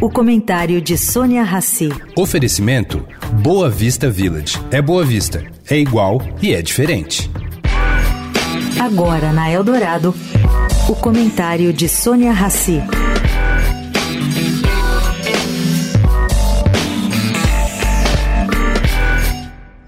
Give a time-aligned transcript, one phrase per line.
[0.00, 1.88] O comentário de Sônia Rassi.
[2.16, 3.04] Oferecimento
[3.42, 4.56] Boa Vista Village.
[4.70, 7.28] É Boa Vista, é igual e é diferente.
[8.80, 10.14] Agora na Eldorado,
[10.88, 12.80] o comentário de Sônia Rassi.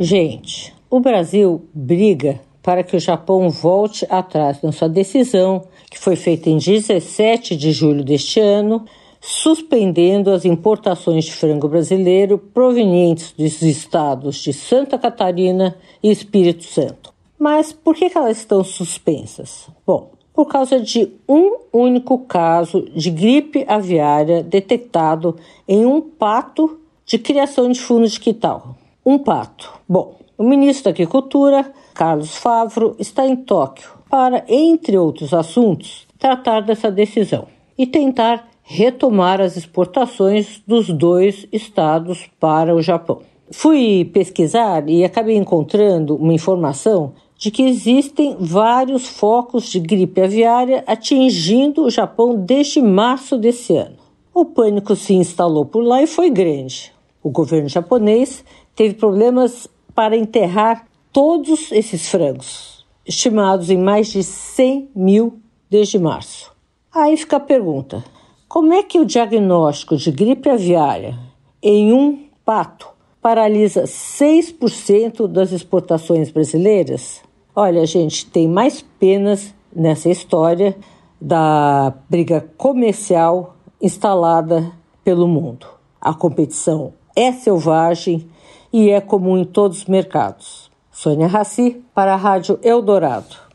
[0.01, 6.17] Gente, o Brasil briga para que o Japão volte atrás na sua decisão, que foi
[6.17, 8.85] feita em 17 de julho deste ano,
[9.21, 17.13] suspendendo as importações de frango brasileiro provenientes dos estados de Santa Catarina e Espírito Santo.
[17.39, 19.69] Mas por que elas estão suspensas?
[19.87, 25.37] Bom, por causa de um único caso de gripe aviária detectado
[25.69, 28.77] em um pato de criação de fundo de quintal.
[29.05, 29.73] Um pato.
[29.89, 36.61] Bom, o ministro da Agricultura, Carlos Favro, está em Tóquio para, entre outros assuntos, tratar
[36.61, 37.47] dessa decisão
[37.77, 43.23] e tentar retomar as exportações dos dois estados para o Japão.
[43.51, 50.85] Fui pesquisar e acabei encontrando uma informação de que existem vários focos de gripe aviária
[50.87, 53.97] atingindo o Japão desde março desse ano.
[54.33, 56.93] O pânico se instalou por lá e foi grande.
[57.25, 58.45] O governo japonês
[58.77, 66.53] teve problemas para enterrar todos esses frangos, estimados em mais de 100 mil desde março.
[66.95, 68.05] Aí fica a pergunta:
[68.51, 71.17] como é que o diagnóstico de gripe aviária
[71.63, 72.89] em um pato
[73.23, 77.23] paralisa 6% das exportações brasileiras?
[77.55, 80.77] Olha, gente, tem mais penas nessa história
[81.21, 84.73] da briga comercial instalada
[85.05, 85.69] pelo mundo.
[86.01, 88.29] A competição é selvagem
[88.73, 90.69] e é comum em todos os mercados.
[90.91, 93.50] Sônia Raci, para a Rádio Eldorado.